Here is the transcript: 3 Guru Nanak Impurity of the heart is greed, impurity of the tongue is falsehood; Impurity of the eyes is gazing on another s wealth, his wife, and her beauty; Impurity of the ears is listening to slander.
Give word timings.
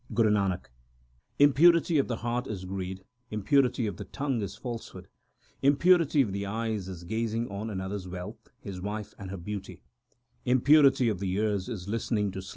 3 0.07 0.15
Guru 0.15 0.29
Nanak 0.31 0.65
Impurity 1.37 1.99
of 1.99 2.07
the 2.07 2.15
heart 2.15 2.47
is 2.47 2.65
greed, 2.65 3.03
impurity 3.29 3.85
of 3.85 3.97
the 3.97 4.05
tongue 4.05 4.41
is 4.41 4.55
falsehood; 4.55 5.07
Impurity 5.61 6.21
of 6.23 6.33
the 6.33 6.43
eyes 6.43 6.87
is 6.89 7.03
gazing 7.03 7.47
on 7.51 7.69
another 7.69 7.97
s 7.97 8.07
wealth, 8.07 8.49
his 8.59 8.81
wife, 8.81 9.13
and 9.19 9.29
her 9.29 9.37
beauty; 9.37 9.83
Impurity 10.43 11.07
of 11.07 11.19
the 11.19 11.31
ears 11.35 11.69
is 11.69 11.87
listening 11.87 12.31
to 12.31 12.41
slander. 12.41 12.49